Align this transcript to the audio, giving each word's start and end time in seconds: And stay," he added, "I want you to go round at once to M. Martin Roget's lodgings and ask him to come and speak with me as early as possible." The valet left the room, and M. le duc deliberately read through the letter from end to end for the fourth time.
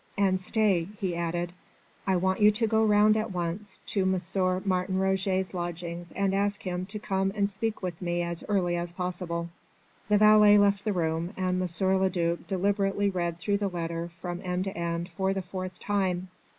And 0.17 0.41
stay," 0.41 0.87
he 0.99 1.15
added, 1.15 1.53
"I 2.07 2.15
want 2.15 2.39
you 2.39 2.49
to 2.49 2.65
go 2.65 2.83
round 2.83 3.15
at 3.15 3.31
once 3.31 3.79
to 3.85 4.01
M. 4.01 4.19
Martin 4.65 4.97
Roget's 4.97 5.53
lodgings 5.53 6.11
and 6.13 6.33
ask 6.33 6.63
him 6.63 6.87
to 6.87 6.97
come 6.97 7.31
and 7.35 7.47
speak 7.47 7.83
with 7.83 8.01
me 8.01 8.23
as 8.23 8.43
early 8.49 8.75
as 8.77 8.93
possible." 8.93 9.49
The 10.09 10.17
valet 10.17 10.57
left 10.57 10.85
the 10.85 10.91
room, 10.91 11.33
and 11.37 11.61
M. 11.61 11.69
le 11.87 12.09
duc 12.09 12.47
deliberately 12.47 13.11
read 13.11 13.37
through 13.37 13.57
the 13.59 13.67
letter 13.69 14.07
from 14.09 14.41
end 14.43 14.63
to 14.63 14.75
end 14.75 15.09
for 15.09 15.35
the 15.35 15.43
fourth 15.43 15.79
time. 15.79 16.29